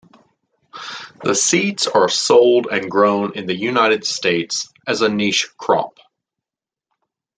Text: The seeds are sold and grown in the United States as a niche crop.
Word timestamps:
The 1.23 1.35
seeds 1.35 1.85
are 1.85 2.09
sold 2.09 2.65
and 2.65 2.89
grown 2.89 3.35
in 3.37 3.45
the 3.45 3.53
United 3.55 4.03
States 4.03 4.73
as 4.87 5.03
a 5.03 5.09
niche 5.09 5.49
crop. 5.59 5.99